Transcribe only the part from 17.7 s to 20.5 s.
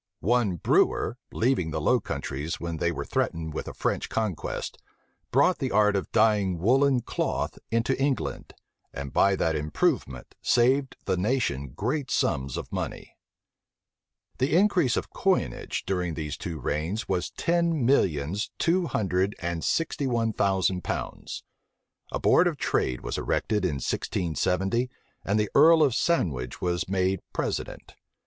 millions two hundred and sixty one